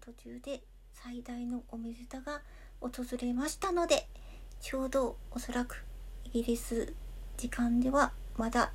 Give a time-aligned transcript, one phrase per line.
[0.00, 0.62] 途中で
[0.92, 2.40] 最大のお水だが
[2.80, 2.90] 訪
[3.20, 4.06] れましたので
[4.60, 5.84] ちょうどおそらく
[6.24, 6.92] イギリス
[7.36, 8.72] 時間ではまだ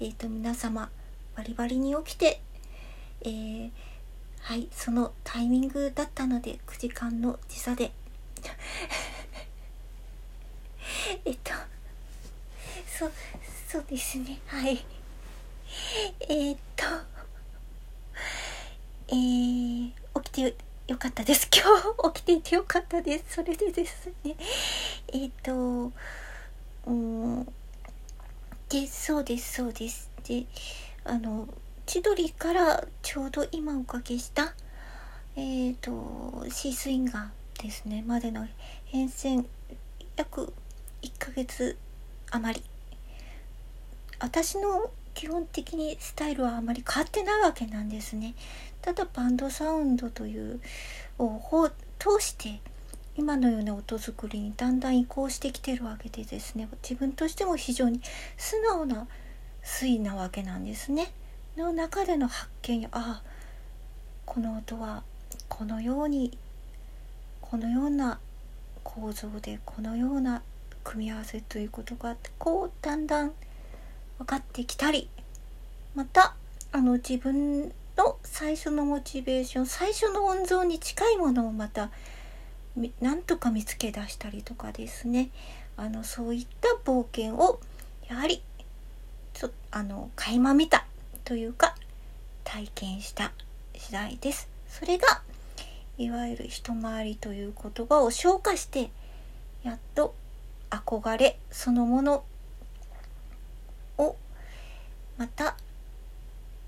[0.00, 0.90] えっ、ー、と皆様
[1.36, 2.40] バリバリに起きて
[3.24, 3.70] えー、
[4.40, 7.92] はいそのタイミングだったので9時間の時差で。
[11.24, 11.52] えっと
[12.86, 13.12] そう
[13.68, 14.40] そうですね。
[14.46, 14.84] はい。
[16.20, 16.84] えー、っと
[19.08, 19.92] えー、
[20.32, 20.56] て
[20.88, 21.48] よかったです。
[21.52, 21.62] 今
[22.10, 23.34] 日起きていてよかったです。
[23.34, 24.34] それでですね。
[25.08, 25.92] えー、っと
[26.86, 27.44] うん。
[28.70, 30.10] でそうですそうです。
[30.24, 30.46] で
[31.04, 31.46] あの
[31.84, 34.54] 千鳥からちょうど今おかけした
[35.36, 38.02] えっ、とシースインガーですね。
[38.06, 38.48] までの
[38.86, 39.46] 変遷
[40.16, 40.52] 約
[41.02, 41.76] 1ヶ月
[42.30, 42.64] 余り。
[44.18, 48.34] 私の基本的にスタイルはあまり変わってないわけなんですね。
[48.82, 50.60] ただバンドサウンドという
[51.18, 52.60] を通して
[53.16, 58.00] 今のような音作りにだんだん移行してきてるわけでですね自分としても非常に
[58.36, 59.06] 素直な
[59.62, 61.12] 推移なわけなんですね。
[61.56, 63.30] の中での発見やああ
[64.24, 65.02] この音は
[65.48, 66.36] このように
[67.40, 68.18] このような
[68.82, 70.42] 構造でこのような
[70.82, 73.32] 組み合わせということがあってこうだんだん
[74.18, 75.08] 分かってきたり
[75.94, 76.34] また
[76.72, 81.90] あの自分の最初のモチベーション最初の温存に近いものをまた
[83.00, 85.30] なんとか見つけ出したりとかですね
[85.76, 87.60] あのそういった冒険を
[88.08, 88.42] やはり
[89.34, 90.86] ちょあの垣間見た
[91.24, 91.74] というか
[92.44, 93.32] 体験した
[93.74, 94.48] 次第です。
[94.68, 95.22] それが
[95.98, 98.90] いわゆる一回りという言葉を消化して
[99.62, 100.14] やっと
[100.70, 102.24] 憧れそのもの
[103.98, 104.16] を
[105.18, 105.56] また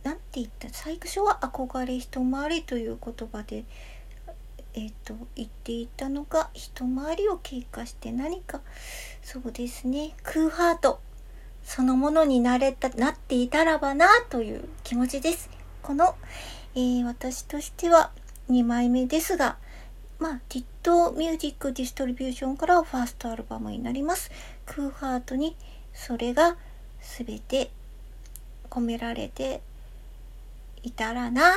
[0.04, 3.65] 何て言った最初は憧れ一回りという言葉で
[4.75, 8.60] えっ、ー、と言っていたのが一回りを経過して何か
[9.23, 11.00] そうですね空ハート
[11.64, 15.49] そのものになれたなっていたらばなという気持ちです。
[15.82, 16.14] この、
[16.75, 18.11] えー、私としては
[18.50, 19.56] 2枚目ですが
[20.19, 24.31] まあ、ティットミュージックディストリビューションからファーストアルバムになります。
[24.64, 25.56] 空ハートに
[25.93, 26.56] それが
[27.00, 27.70] 全て
[28.70, 29.61] 込められて
[30.84, 31.54] いたらな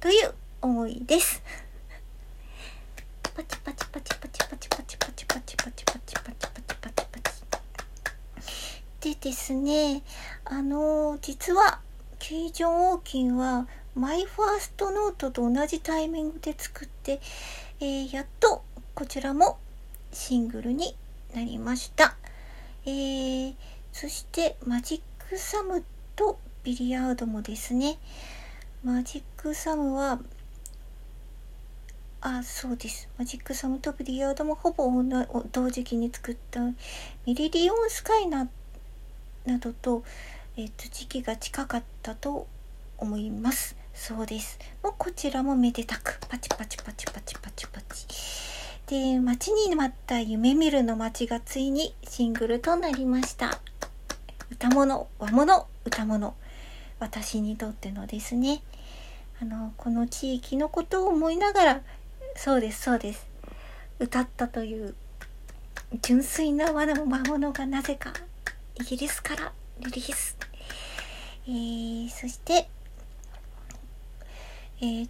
[0.00, 1.40] という思いです。
[3.34, 6.46] パチパチパチパチパチパチパチパチパチパチパチパチ
[6.80, 7.36] パチパチ
[9.00, 10.02] でですね
[10.44, 11.78] あの実は
[12.18, 17.20] ケイジョン・オーキンはマイファーストノートと同じタイミングで作って、
[17.78, 18.64] えー、やっと
[18.96, 19.58] こちらも
[20.12, 20.96] シングルに
[21.34, 22.16] なりました。
[22.84, 23.54] えー、
[23.92, 25.84] そしてマジックサム
[26.16, 27.98] とビリヤードもですね
[28.86, 30.20] マジックサムは
[32.20, 33.08] あそうです。
[33.18, 34.88] マジックサムとビリヤードもほぼ
[35.50, 36.60] 同時期に作った
[37.26, 38.48] ミリリオンスカイな
[39.44, 40.04] などと,、
[40.56, 42.46] えー、と時期が近かったと
[42.96, 43.74] 思います。
[43.92, 44.56] そうです。
[44.84, 48.06] もうこちらもめでたくパチパチパチパチパチパチ。
[48.86, 53.60] で待ちに待った夢見るの街がついにシングルとなりました。
[54.48, 56.36] 歌物和物歌物。
[57.00, 58.62] 私にとってのですね。
[59.40, 61.82] あのこの地域のことを思いながら
[62.36, 63.26] そうですそうです。
[63.98, 64.94] 歌ったという
[66.02, 68.12] 純粋な和の魔物がなぜか
[68.74, 70.36] イギリスからリリース、
[71.46, 72.68] えー、そして
[74.82, 75.08] えー、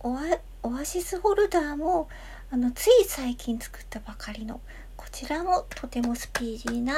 [0.00, 0.22] オア
[0.64, 2.08] オアシスホルダーも
[2.50, 4.60] あのつい最近作ったばかりの
[4.96, 6.94] こちらもとてもスピーディーな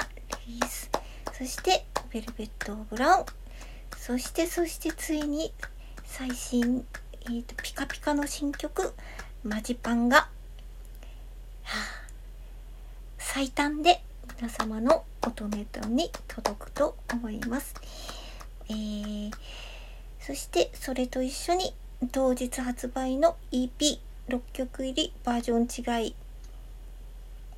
[0.46, 0.90] リリース。
[1.32, 3.24] そしてベルベット・オブラウン。
[3.98, 5.52] そしてそしてついに
[6.06, 6.86] 最新、
[7.26, 8.94] えーと、ピカピカの新曲
[9.44, 10.28] マジパンが、は
[11.64, 11.70] あ、
[13.18, 14.02] 最短で
[14.36, 17.74] 皆様のおとめとに届くと思います。
[18.68, 19.32] えー、
[20.20, 21.74] そしてそれと一緒に
[22.12, 23.98] 当日発売の EP6
[24.52, 26.14] 曲入りバージョン違い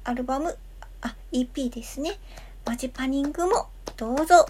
[0.05, 0.57] アルバム
[1.01, 2.19] あ EP ですね
[2.65, 4.47] マジパニングもどうぞ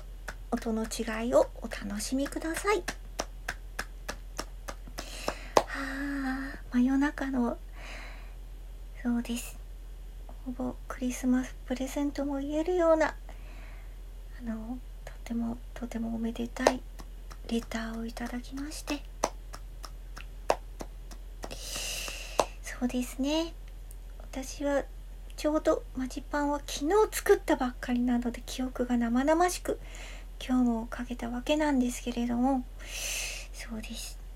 [0.50, 2.82] 音の違いをお楽しみください
[5.56, 7.56] はあ真夜中の
[9.02, 9.58] そうです。
[10.44, 13.14] ほぼクリスマスプレゼントも言えるような
[14.38, 16.80] あのとてもとてもおめでたい
[17.48, 19.02] レターをいただきまして。
[22.62, 23.54] そうですね。
[24.20, 24.84] 私は
[25.36, 29.80] ちょうどマジパンは昨日作ったばっかりなので記憶が生々しく
[30.38, 32.62] 今日もかけたわけなんですけれども。
[33.54, 34.27] そうです。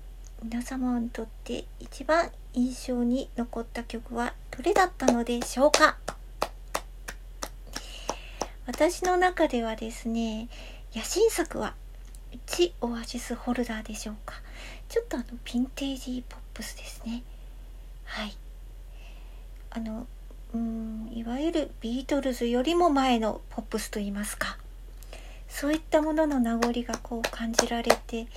[0.43, 5.95] 皆様にとって一番印象に残った曲はどれだったのでしょうか？
[8.67, 10.49] 私の中ではですね
[10.93, 11.75] 野心作は
[12.45, 14.35] 1オアシスホルダーでしょうか？
[14.89, 17.23] ちょっとあのヴィンテージポップスですね。
[18.03, 18.35] はい。
[19.69, 20.05] あの
[20.53, 24.57] うんいわゆるビートルズよりも前のポップスといいますか。
[25.47, 28.27] そういったものの名残がこう感じられて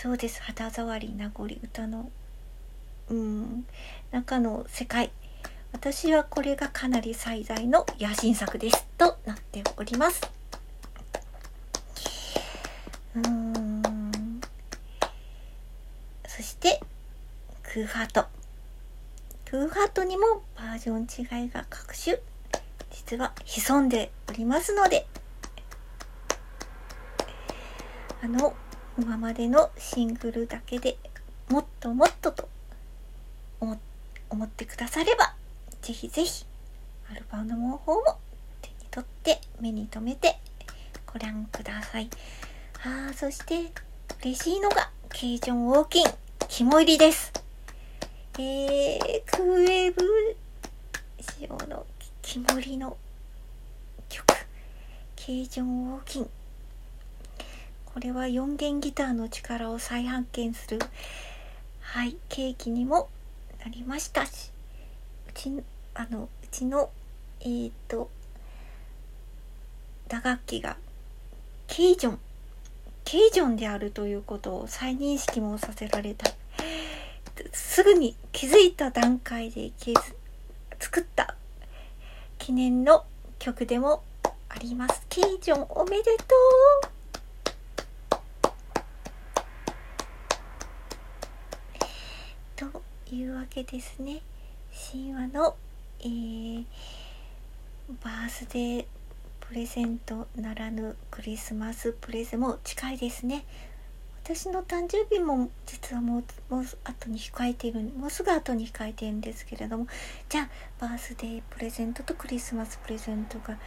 [0.00, 0.40] そうです。
[0.42, 2.08] 肌触り名残歌の。
[3.08, 3.66] うん。
[4.12, 5.10] 中の世界。
[5.72, 8.86] 私はこれがかなり最大の野心作です。
[8.96, 10.20] となっております。
[13.16, 14.40] うん。
[16.28, 16.80] そして
[17.64, 18.26] クーハート。
[19.50, 21.08] クーハートにもバージョン
[21.40, 22.18] 違いが各種
[22.92, 25.08] 実は潜んでおりますので。
[28.22, 28.54] あの
[28.98, 30.98] 今までのシングルだけで
[31.48, 32.48] もっともっとと
[33.60, 35.34] 思ってくだされば
[35.82, 36.44] ぜひぜひ
[37.10, 38.18] アルバムの方も
[38.60, 40.36] 手に取って目に留めて
[41.06, 42.10] ご覧ください。
[42.84, 43.72] あそして
[44.22, 46.06] 嬉しいのがケイジョンウォーキン
[46.48, 47.32] 肝入りです。
[48.38, 50.36] えー、クーウェブ
[51.20, 51.86] 仕様の
[52.20, 52.96] 肝入りの
[54.08, 54.26] 曲
[55.16, 56.30] ケイジョンウォーキン
[57.94, 60.78] これは4弦ギターの力を再発見する
[61.80, 63.08] はいケーキにも
[63.64, 64.26] なりました。
[64.26, 64.52] し
[65.28, 65.50] うち
[65.94, 66.90] あのうちの
[67.40, 68.10] えっ、と
[70.06, 70.76] 打楽器が
[71.66, 72.18] ケイジョン
[73.04, 76.30] ケイジョンであるということを再認識もさせられた。
[77.52, 79.70] すぐに気づいた段階で
[80.78, 81.36] 作った
[82.38, 83.04] 記念の
[83.38, 84.02] 曲でも
[84.48, 85.02] あります。
[85.08, 86.34] ケイジョンおめでと
[86.94, 86.98] う
[92.58, 92.82] と
[93.16, 94.20] いうわけですね。
[94.92, 95.56] 神話の
[96.00, 96.64] えー、
[98.04, 98.84] バースデー
[99.40, 103.44] プレゼントならぬクリスマスプレゼも近いですね。
[104.22, 109.88] 私の誕生日も実はもうもう後に控えているもうすぐ後に控えているんですけれども。
[110.28, 110.48] じゃあ
[110.78, 113.58] バースデープレゼントとクリスマスプレゼントが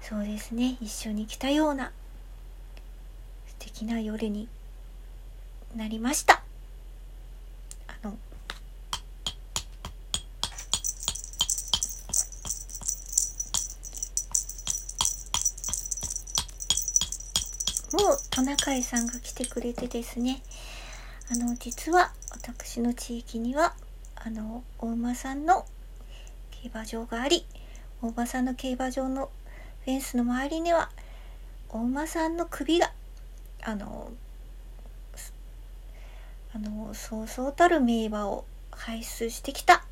[0.00, 1.90] そうですね一緒に来たような
[3.46, 4.46] 素敵な夜に
[5.74, 6.47] なりました。
[17.92, 20.42] もうトナカイさんが来てくれてですね。
[21.30, 23.74] あの実は私の地域には
[24.14, 25.64] あのお馬さんの
[26.50, 27.44] 競馬場があり
[28.02, 29.30] お馬さんの競馬場の
[29.84, 30.90] フェンスの周りには
[31.70, 32.92] お馬さんの首が
[33.62, 34.10] あの
[36.54, 39.84] あのそうそうたる名馬を輩出してきた。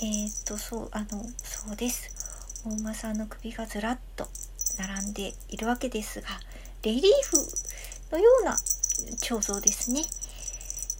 [0.00, 2.62] えー、っとそうあのそうです。
[2.64, 4.28] お馬さんの首がずらっと
[4.78, 6.28] 並んでいるわけですが
[6.82, 7.36] レリーフ
[8.12, 8.56] のような
[9.20, 10.02] 彫像ですね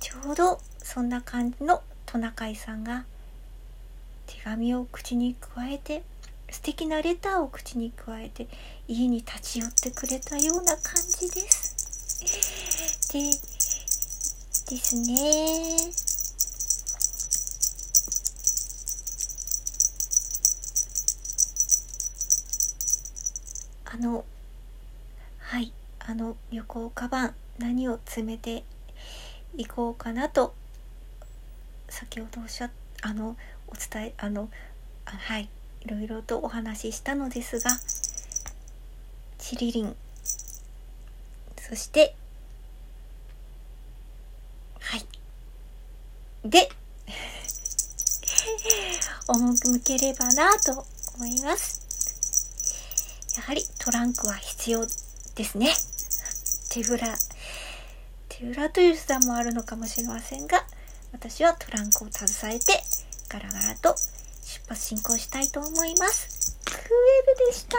[0.00, 3.04] ちょうどそんな感じのトナカイさんが
[4.26, 6.02] 手紙を口に加えて
[6.50, 8.46] 素敵なレターを口に加えて
[8.86, 11.72] 家に立ち寄ってくれたような感じです。
[13.12, 13.30] で
[14.70, 16.01] ですね
[23.92, 24.24] あの
[25.38, 28.64] はいあの旅行カバン何を詰めて
[29.56, 30.54] いこうかなと
[31.88, 32.70] 先ほどおっしゃ
[33.02, 33.36] あの
[33.68, 34.48] お伝えあの
[35.04, 35.48] はい
[35.82, 37.70] いろいろとお話ししたのですが
[39.38, 39.96] チリリン。
[41.60, 42.14] そして
[44.78, 45.06] はい。
[46.44, 46.70] で
[49.26, 51.81] 赴ければなと思います。
[53.36, 54.86] やはりトランクは必要
[55.34, 55.72] ですね。
[56.70, 57.14] 手ぶら、
[58.28, 60.64] 手ぶらという手段もあるのかもしれませんが、
[61.12, 62.82] 私はトランクを携えて
[63.28, 63.94] ガラガラと
[64.42, 66.56] 出発進行したいと思います。
[66.64, 67.76] クエルでした